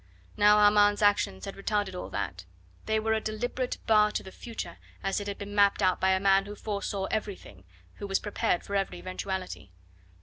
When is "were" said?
2.99-3.13